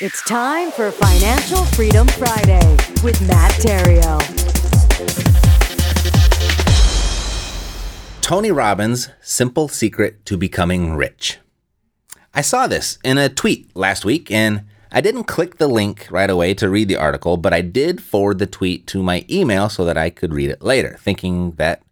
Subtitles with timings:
[0.00, 4.22] It's time for Financial Freedom Friday with Matt Theriault.
[8.22, 11.38] Tony Robbins' Simple Secret to Becoming Rich.
[12.32, 16.30] I saw this in a tweet last week and I didn't click the link right
[16.30, 19.84] away to read the article, but I did forward the tweet to my email so
[19.84, 21.82] that I could read it later, thinking that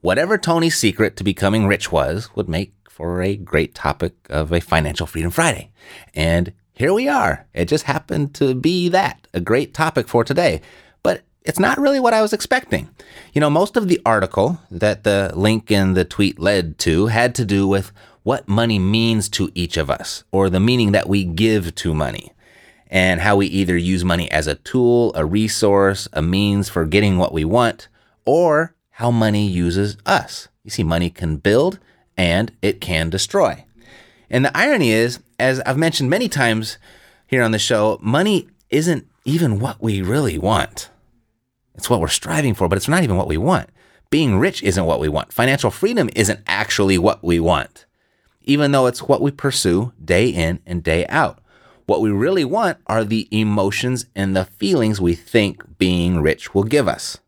[0.00, 4.60] whatever Tony's secret to becoming rich was would make for a great topic of a
[4.60, 5.70] Financial Freedom Friday.
[6.12, 7.46] And here we are.
[7.54, 10.60] It just happened to be that, a great topic for today.
[11.02, 12.88] But it's not really what I was expecting.
[13.32, 17.34] You know, most of the article that the link in the tweet led to had
[17.36, 17.92] to do with
[18.22, 22.32] what money means to each of us, or the meaning that we give to money,
[22.88, 27.18] and how we either use money as a tool, a resource, a means for getting
[27.18, 27.88] what we want,
[28.24, 30.48] or how money uses us.
[30.62, 31.80] You see, money can build
[32.16, 33.64] and it can destroy.
[34.32, 36.78] And the irony is, as I've mentioned many times
[37.26, 40.88] here on the show, money isn't even what we really want.
[41.74, 43.68] It's what we're striving for, but it's not even what we want.
[44.08, 45.34] Being rich isn't what we want.
[45.34, 47.84] Financial freedom isn't actually what we want,
[48.42, 51.38] even though it's what we pursue day in and day out.
[51.84, 56.64] What we really want are the emotions and the feelings we think being rich will
[56.64, 57.18] give us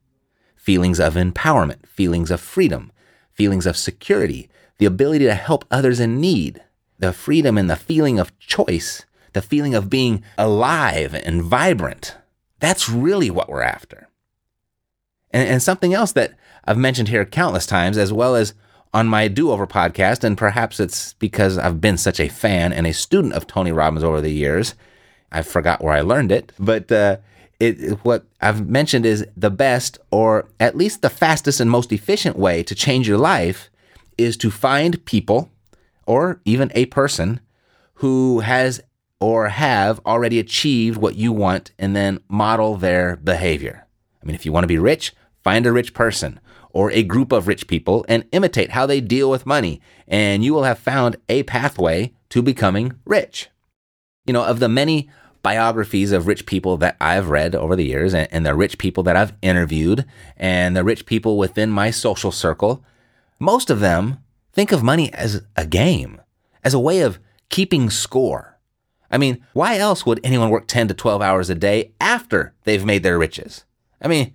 [0.56, 2.91] feelings of empowerment, feelings of freedom,
[3.34, 4.49] feelings of security,
[4.79, 6.62] the ability to help others in need,
[6.99, 12.16] the freedom and the feeling of choice, the feeling of being alive and vibrant.
[12.60, 14.09] That's really what we're after.
[15.31, 16.34] And, and something else that
[16.65, 18.55] I've mentioned here countless times, as well as
[18.94, 22.87] on my Do Over podcast, and perhaps it's because I've been such a fan and
[22.87, 24.75] a student of Tony Robbins over the years.
[25.32, 27.16] I forgot where I learned it, but uh,
[27.59, 32.38] it, what I've mentioned is the best, or at least the fastest and most efficient
[32.38, 33.69] way to change your life
[34.16, 35.50] is to find people
[36.07, 37.41] or even a person
[37.95, 38.81] who has
[39.21, 43.87] or have already achieved what you want and then model their behavior.
[44.23, 47.33] I mean, if you want to be rich, find a rich person or a group
[47.33, 51.17] of rich people and imitate how they deal with money, and you will have found
[51.29, 53.49] a pathway to becoming rich.
[54.27, 55.09] You know, of the many
[55.43, 59.03] biographies of rich people that I've read over the years and, and the rich people
[59.05, 60.05] that I've interviewed
[60.37, 62.85] and the rich people within my social circle,
[63.39, 64.19] most of them
[64.55, 66.21] think of money as a game,
[66.63, 67.19] as a way of
[67.51, 68.59] keeping score.
[69.11, 72.85] I mean, why else would anyone work 10 to 12 hours a day after they've
[72.85, 73.65] made their riches?
[74.01, 74.33] I mean,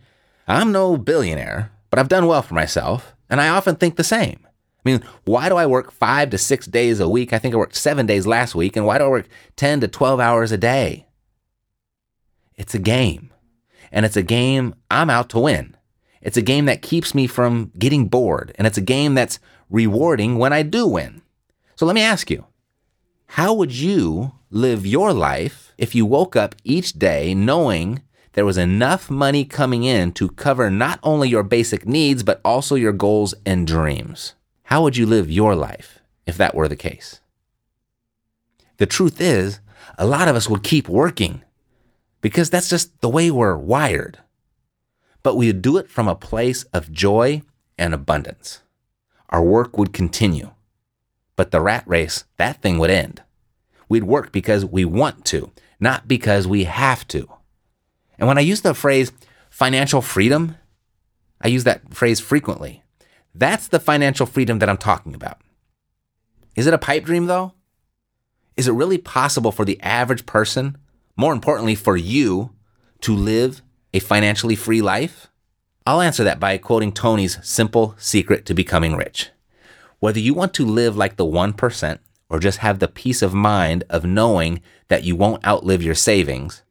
[0.47, 4.39] I'm no billionaire, but I've done well for myself, and I often think the same.
[4.45, 7.33] I mean, why do I work five to six days a week?
[7.33, 9.87] I think I worked seven days last week, and why do I work 10 to
[9.87, 11.07] 12 hours a day?
[12.55, 13.31] It's a game,
[13.91, 15.75] and it's a game I'm out to win.
[16.21, 20.37] It's a game that keeps me from getting bored, and it's a game that's rewarding
[20.37, 21.21] when I do win.
[21.75, 22.45] So let me ask you
[23.27, 28.01] how would you live your life if you woke up each day knowing
[28.33, 32.75] there was enough money coming in to cover not only your basic needs, but also
[32.75, 34.35] your goals and dreams?
[34.63, 37.21] How would you live your life if that were the case?
[38.77, 39.59] The truth is,
[39.97, 41.43] a lot of us would keep working
[42.21, 44.19] because that's just the way we're wired.
[45.29, 47.43] But we would do it from a place of joy
[47.77, 48.61] and abundance
[49.29, 50.49] our work would continue.
[51.35, 53.21] But the rat race, that thing would end.
[53.87, 57.29] We'd work because we want to, not because we have to.
[58.17, 59.11] And when I use the phrase
[59.51, 60.55] financial freedom,
[61.39, 62.81] I use that phrase frequently.
[63.35, 65.39] That's the financial freedom that I'm talking about.
[66.55, 67.53] Is it a pipe dream though?
[68.57, 70.75] Is it really possible for the average person,
[71.15, 72.55] more importantly for you,
[73.01, 73.61] to live
[73.93, 75.27] a financially free life?
[75.85, 79.29] I'll answer that by quoting Tony's simple secret to becoming rich.
[79.99, 81.99] Whether you want to live like the 1%
[82.29, 86.63] or just have the peace of mind of knowing that you won't outlive your savings,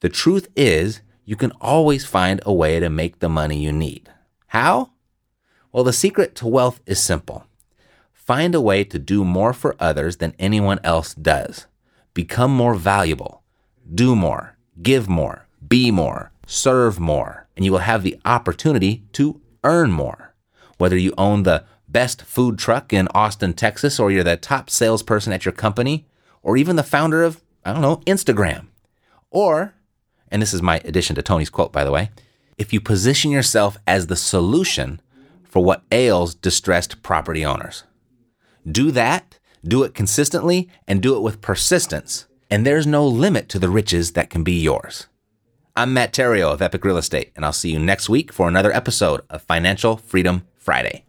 [0.00, 4.10] the truth is you can always find a way to make the money you need.
[4.48, 4.90] How?
[5.72, 7.46] Well, the secret to wealth is simple.
[8.12, 11.66] Find a way to do more for others than anyone else does.
[12.14, 13.42] Become more valuable.
[13.92, 14.56] Do more.
[14.80, 15.46] Give more.
[15.66, 16.32] Be more.
[16.46, 17.46] Serve more.
[17.56, 20.34] And you will have the opportunity to earn more.
[20.78, 25.32] Whether you own the best food truck in Austin, Texas, or you're the top salesperson
[25.32, 26.06] at your company,
[26.42, 28.66] or even the founder of, I don't know, Instagram.
[29.30, 29.74] Or,
[30.30, 32.10] and this is my addition to Tony's quote, by the way,
[32.58, 35.00] if you position yourself as the solution
[35.44, 37.84] for what ails distressed property owners.
[38.70, 43.58] Do that, do it consistently, and do it with persistence, and there's no limit to
[43.58, 45.06] the riches that can be yours.
[45.76, 48.72] I'm Matt Theriault of Epic Real Estate, and I'll see you next week for another
[48.72, 51.04] episode of Financial Freedom Friday.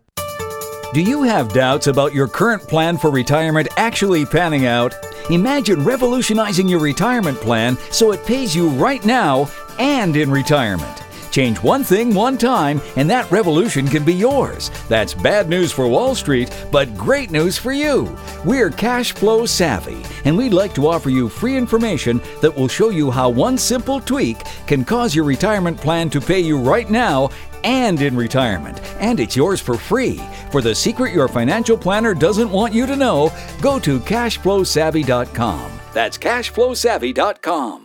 [0.91, 4.95] Do you have doubts about your current plan for retirement actually panning out?
[5.29, 9.47] Imagine revolutionizing your retirement plan so it pays you right now
[9.77, 11.04] and in retirement.
[11.35, 14.71] Change one thing one time, and that revolution can be yours.
[14.87, 18.17] That's bad news for Wall Street, but great news for you.
[18.45, 22.87] We're cash flow savvy, and we'd like to offer you free information that will show
[22.87, 27.29] you how one simple tweak can cause your retirement plan to pay you right now
[27.65, 28.79] and in retirement.
[29.01, 30.21] And it's yours for free.
[30.51, 33.29] For the secret your financial planner doesn't want you to know,
[33.61, 35.79] go to cashflowsavvy.com.
[35.93, 37.84] That's cashflowsavvy.com.